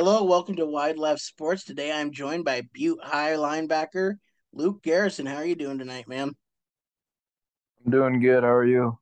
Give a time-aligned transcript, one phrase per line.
[0.00, 1.64] Hello, welcome to Wide Left Sports.
[1.64, 4.14] Today I'm joined by Butte High linebacker
[4.52, 5.26] Luke Garrison.
[5.26, 6.36] How are you doing tonight, man?
[7.84, 8.44] I'm doing good.
[8.44, 8.96] How are you?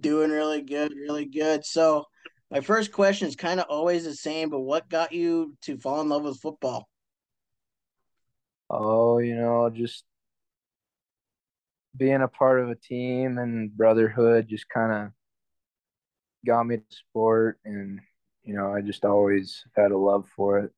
[0.00, 1.64] Doing really good, really good.
[1.64, 2.06] So,
[2.50, 6.00] my first question is kind of always the same, but what got you to fall
[6.00, 6.88] in love with football?
[8.68, 10.02] Oh, you know, just
[11.96, 15.12] being a part of a team and brotherhood just kind of
[16.44, 18.00] got me to sport and
[18.44, 20.72] you know, I just always had a love for it.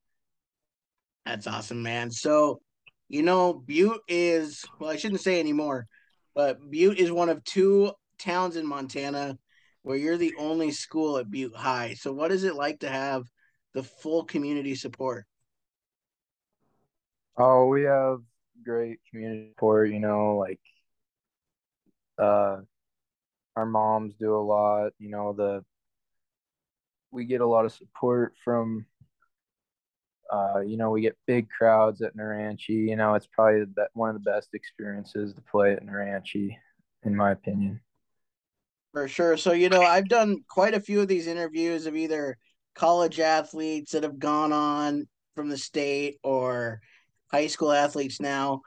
[1.25, 2.11] That's awesome, man.
[2.11, 2.61] So,
[3.07, 5.87] you know, Butte is, well, I shouldn't say anymore,
[6.35, 9.37] but Butte is one of two towns in Montana
[9.81, 11.95] where you're the only school at Butte High.
[11.95, 13.23] So, what is it like to have
[13.73, 15.25] the full community support?
[17.37, 18.19] Oh, we have
[18.63, 20.59] great community support, you know, like
[22.17, 22.57] uh
[23.55, 25.63] our moms do a lot, you know, the
[27.15, 28.85] we get a lot of support from
[30.31, 32.69] uh, you know, we get big crowds at Naranche.
[32.69, 36.51] You know, it's probably the, one of the best experiences to play at Naranche,
[37.03, 37.79] in my opinion.
[38.91, 39.37] For sure.
[39.37, 42.37] So, you know, I've done quite a few of these interviews of either
[42.75, 46.79] college athletes that have gone on from the state or
[47.31, 48.61] high school athletes now,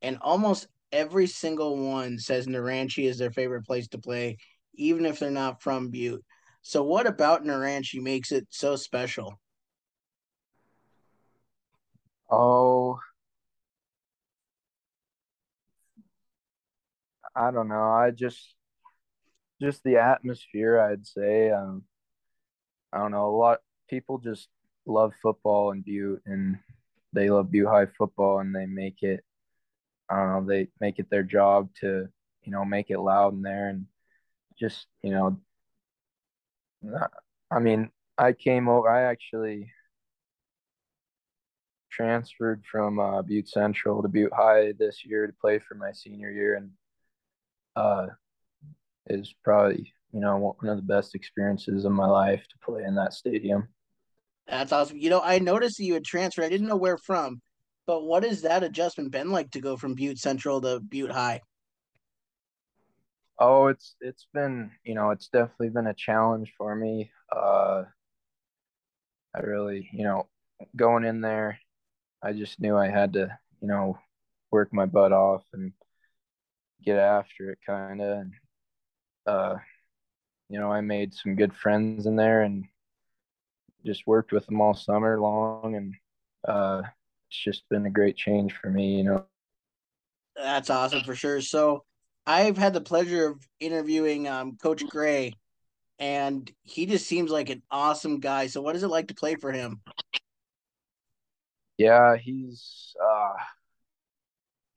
[0.00, 4.36] and almost every single one says Naranche is their favorite place to play,
[4.74, 6.24] even if they're not from Butte.
[6.62, 9.40] So, what about Naranche makes it so special?
[12.30, 12.98] Oh,
[17.34, 17.90] I don't know.
[17.90, 18.54] I just
[19.60, 20.78] just the atmosphere.
[20.80, 21.50] I'd say.
[21.50, 21.84] Um,
[22.92, 23.28] I don't know.
[23.28, 24.48] A lot people just
[24.86, 26.58] love football in Butte, and
[27.12, 29.24] they love Butte High football, and they make it.
[30.10, 30.46] I don't know.
[30.46, 32.08] They make it their job to
[32.44, 33.86] you know make it loud in there, and
[34.58, 35.38] just you know
[37.50, 38.88] I mean, I came over.
[38.88, 39.70] I actually
[41.90, 46.30] transferred from uh, Butte Central to Butte High this year to play for my senior
[46.30, 46.70] year, and
[47.76, 48.06] uh,
[49.08, 52.94] is probably you know one of the best experiences of my life to play in
[52.96, 53.68] that stadium.
[54.46, 54.96] That's awesome.
[54.96, 56.44] You know, I noticed that you had transferred.
[56.44, 57.40] I didn't know where from,
[57.86, 61.40] but what has that adjustment been like to go from Butte Central to Butte High?
[63.44, 67.10] Oh, it's it's been you know it's definitely been a challenge for me.
[67.34, 67.82] Uh,
[69.34, 70.28] I really you know
[70.76, 71.58] going in there,
[72.22, 73.98] I just knew I had to you know
[74.52, 75.72] work my butt off and
[76.84, 78.18] get after it kind of.
[78.18, 78.32] And
[79.26, 79.56] uh,
[80.48, 82.66] you know I made some good friends in there and
[83.84, 85.94] just worked with them all summer long, and
[86.46, 86.82] uh,
[87.26, 88.98] it's just been a great change for me.
[88.98, 89.26] You know.
[90.36, 91.40] That's awesome for sure.
[91.40, 91.82] So
[92.26, 95.34] I've had the pleasure of interviewing um, Coach Gray,
[95.98, 98.46] and he just seems like an awesome guy.
[98.46, 99.80] So, what is it like to play for him?
[101.78, 103.32] Yeah, he's uh,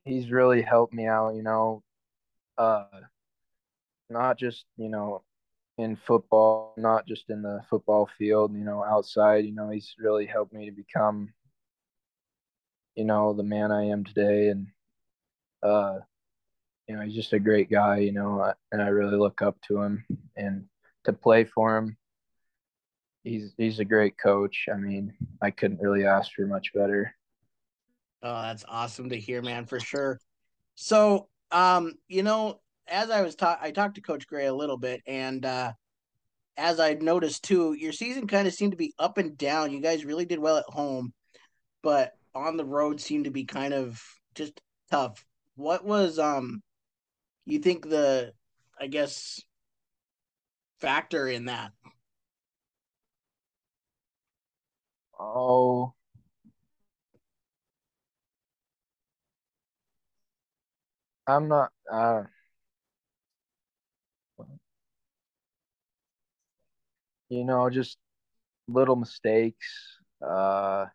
[0.06, 1.36] he's really helped me out.
[1.36, 1.84] You know,
[2.58, 2.86] uh,
[4.10, 5.24] not just you know
[5.78, 8.54] in football, not just in the football field.
[8.54, 9.46] You know, outside.
[9.46, 11.34] You know, he's really helped me to become,
[12.96, 14.68] you know, the man I am today, and
[15.62, 16.00] uh,
[16.88, 19.82] you know, he's just a great guy, you know, and I really look up to
[19.82, 20.66] him and
[21.06, 21.98] to play for him.
[23.24, 24.68] He's he's a great coach.
[24.72, 27.16] I mean, I couldn't really ask for much better.
[28.22, 30.20] Oh, that's awesome to hear, man, for sure.
[30.76, 34.78] So, um, you know, as I was talk I talked to Coach Gray a little
[34.78, 35.74] bit and uh
[36.58, 39.74] as I noticed too, your season kind of seemed to be up and down.
[39.74, 41.14] You guys really did well at home,
[41.84, 44.02] but on the road seemed to be kind of
[44.36, 45.26] just tough.
[45.56, 46.62] What was um
[47.46, 48.34] you think the
[48.80, 49.42] I guess
[50.80, 51.72] factor in that?
[55.20, 55.94] Oh,
[61.28, 61.72] I'm not.
[61.92, 62.24] Uh,
[67.30, 67.98] you know, just
[68.68, 70.86] little mistakes, uh,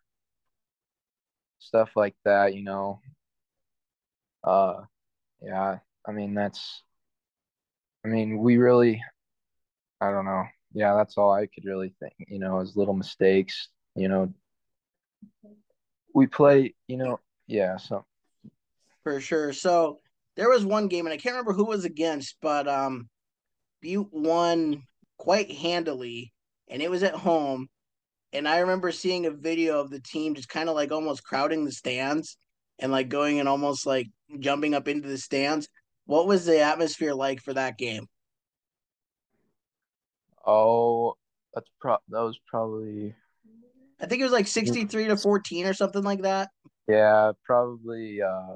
[1.59, 2.53] stuff like that.
[2.55, 2.99] You know,
[4.43, 4.81] uh,
[5.41, 5.79] yeah.
[6.07, 6.83] I mean, that's,
[8.03, 9.01] I mean, we really,
[9.99, 10.45] I don't know.
[10.73, 14.33] Yeah, that's all I could really think, you know, is little mistakes, you know.
[16.13, 18.05] We play, you know, yeah, so.
[19.03, 19.53] For sure.
[19.53, 19.99] So
[20.35, 23.09] there was one game, and I can't remember who was against, but um,
[23.81, 24.83] Butte won
[25.17, 26.33] quite handily,
[26.67, 27.67] and it was at home.
[28.33, 31.65] And I remember seeing a video of the team just kind of like almost crowding
[31.65, 32.37] the stands
[32.79, 34.07] and like going and almost like
[34.39, 35.67] jumping up into the stands.
[36.05, 38.07] What was the atmosphere like for that game?
[40.45, 41.15] Oh,
[41.53, 43.15] that's pro that was probably
[43.99, 46.49] I think it was like 63 to 14 or something like that.
[46.87, 48.55] Yeah, probably uh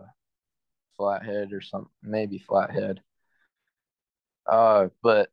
[0.97, 3.01] flathead or something, maybe flathead.
[4.47, 5.29] Uh, but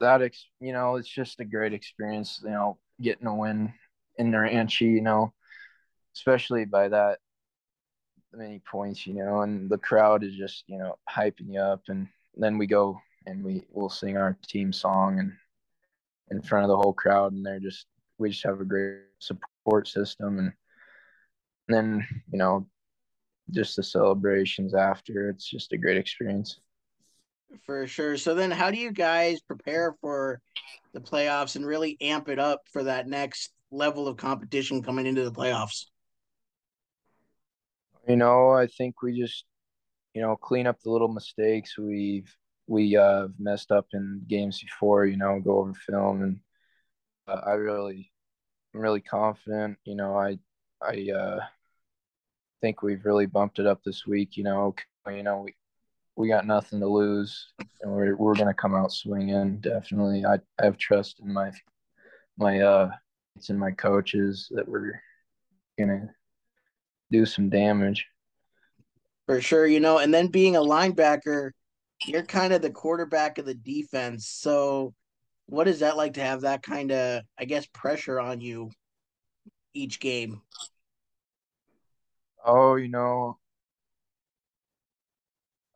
[0.00, 2.40] that ex, you know, it's just a great experience.
[2.42, 3.72] You know, getting a win
[4.16, 5.32] in Naranche, you know,
[6.14, 7.18] especially by that
[8.32, 12.08] many points, you know, and the crowd is just you know hyping you up, and
[12.36, 15.32] then we go and we will sing our team song and
[16.30, 17.86] in front of the whole crowd, and they're just
[18.18, 20.52] we just have a great support system, and,
[21.68, 22.66] and then you know
[23.50, 25.30] just the celebrations after.
[25.30, 26.60] It's just a great experience.
[27.64, 28.16] For sure.
[28.18, 30.40] So then how do you guys prepare for
[30.92, 35.24] the playoffs and really amp it up for that next level of competition coming into
[35.24, 35.86] the playoffs?
[38.08, 39.44] You know, I think we just,
[40.14, 42.34] you know, clean up the little mistakes we've
[42.66, 46.40] we uh messed up in games before, you know, go over film and
[47.28, 48.12] uh, I really
[48.74, 50.38] I'm really confident, you know, I
[50.82, 51.40] I uh
[52.60, 54.36] think we've really bumped it up this week.
[54.36, 54.74] You know,
[55.08, 55.54] you know we
[56.16, 57.48] we got nothing to lose,
[57.82, 59.58] and we're we're gonna come out swinging.
[59.60, 61.52] Definitely, I, I have trust in my
[62.38, 62.90] my uh
[63.36, 65.00] it's in my coaches that we're
[65.78, 66.08] gonna
[67.10, 68.06] do some damage.
[69.26, 71.50] For sure, you know, and then being a linebacker,
[72.06, 74.26] you're kind of the quarterback of the defense.
[74.28, 74.94] So,
[75.46, 78.70] what is that like to have that kind of, I guess, pressure on you
[79.74, 80.42] each game?
[82.44, 83.38] Oh, you know,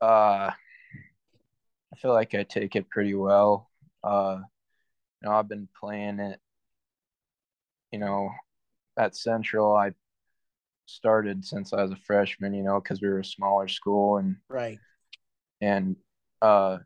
[0.00, 0.50] uh,
[1.92, 3.70] I feel like I take it pretty well.
[4.02, 4.40] Uh,
[5.20, 6.40] you know, I've been playing it,
[7.92, 8.30] you know,
[8.96, 9.74] at Central.
[9.76, 9.92] I
[10.86, 14.36] started since I was a freshman, you know, because we were a smaller school and
[14.48, 14.78] right.
[15.60, 15.96] And
[16.40, 16.78] uh,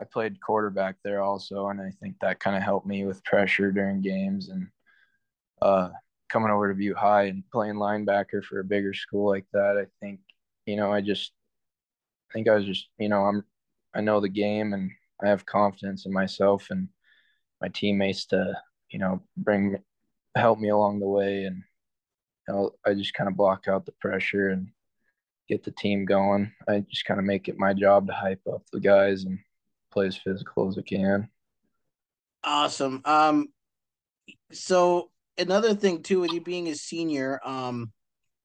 [0.00, 3.70] I played quarterback there also, and I think that kind of helped me with pressure
[3.70, 4.68] during games and
[5.60, 5.90] uh,
[6.28, 9.86] coming over to Butte High and playing linebacker for a bigger school like that, I
[10.00, 10.20] think,
[10.66, 11.32] you know, I just
[12.30, 13.44] I think I was just, you know, I'm
[13.94, 14.90] I know the game and
[15.22, 16.88] I have confidence in myself and
[17.60, 18.54] my teammates to,
[18.90, 19.76] you know, bring
[20.34, 21.62] help me along the way and
[22.48, 24.68] know, I just kind of block out the pressure and
[25.48, 26.52] get the team going.
[26.68, 29.38] I just kind of make it my job to hype up the guys and
[29.92, 31.28] play as physical as I can.
[32.44, 33.02] Awesome.
[33.04, 33.48] Um
[34.52, 37.92] so another thing too with you being a senior, um,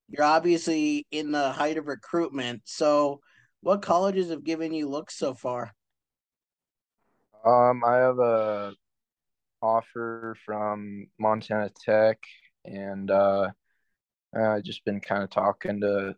[0.09, 2.61] you're obviously in the height of recruitment.
[2.65, 3.19] So,
[3.61, 5.73] what colleges have given you looks so far?
[7.45, 8.73] Um, I have a
[9.61, 12.19] offer from Montana Tech,
[12.65, 13.49] and uh,
[14.43, 16.15] I've just been kind of talking to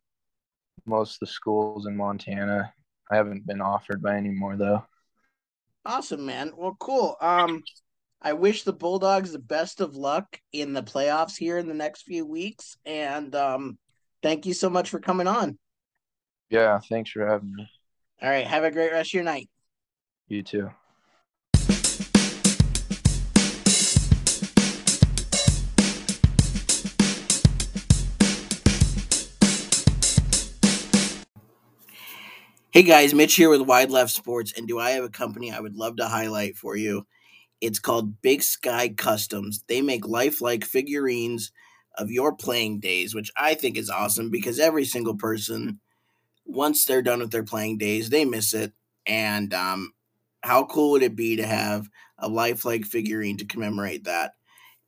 [0.86, 2.74] most of the schools in Montana.
[3.12, 4.83] I haven't been offered by any more though.
[5.86, 6.51] Awesome, man.
[6.56, 7.16] Well, cool.
[7.21, 7.63] Um,
[8.21, 12.04] I wish the Bulldogs the best of luck in the playoffs here in the next
[12.04, 12.77] few weeks.
[12.86, 13.77] And um,
[14.21, 15.57] thank you so much for coming on.
[16.50, 17.69] Yeah, thanks for having me.
[18.21, 18.45] All right.
[18.45, 19.50] Have a great rest of your night.
[20.27, 20.69] You too.
[32.80, 35.59] Hey guys, Mitch here with Wide Left Sports, and do I have a company I
[35.59, 37.06] would love to highlight for you?
[37.59, 39.66] It's called Big Sky Customs.
[39.68, 41.52] They make lifelike figurines
[41.98, 45.81] of your playing days, which I think is awesome because every single person,
[46.45, 48.71] once they're done with their playing days, they miss it.
[49.06, 49.92] And um,
[50.42, 54.36] how cool would it be to have a lifelike figurine to commemorate that?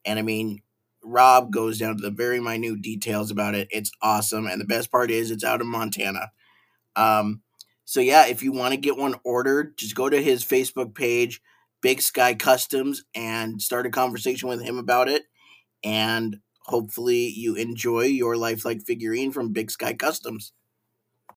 [0.05, 0.61] And I mean,
[1.03, 3.67] Rob goes down to the very minute details about it.
[3.69, 4.47] It's awesome.
[4.47, 6.31] And the best part is it's out of Montana.
[6.95, 7.41] Um,
[7.91, 11.41] so yeah, if you want to get one ordered, just go to his Facebook page,
[11.81, 15.23] Big Sky Customs and start a conversation with him about it.
[15.83, 20.53] And hopefully you enjoy your lifelike figurine from Big Sky Customs.